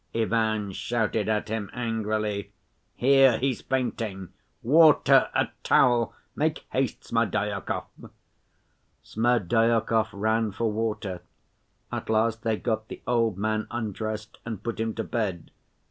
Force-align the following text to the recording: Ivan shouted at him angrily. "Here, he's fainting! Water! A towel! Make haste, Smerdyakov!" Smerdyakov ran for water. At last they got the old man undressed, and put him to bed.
Ivan 0.15 0.71
shouted 0.71 1.29
at 1.29 1.47
him 1.47 1.69
angrily. 1.73 2.51
"Here, 2.95 3.37
he's 3.37 3.61
fainting! 3.61 4.29
Water! 4.63 5.29
A 5.35 5.49
towel! 5.61 6.15
Make 6.35 6.65
haste, 6.71 7.03
Smerdyakov!" 7.03 7.83
Smerdyakov 9.03 10.07
ran 10.11 10.53
for 10.53 10.71
water. 10.71 11.21
At 11.91 12.09
last 12.09 12.41
they 12.41 12.57
got 12.57 12.87
the 12.87 13.03
old 13.05 13.37
man 13.37 13.67
undressed, 13.69 14.39
and 14.43 14.63
put 14.63 14.79
him 14.79 14.95
to 14.95 15.03
bed. 15.03 15.51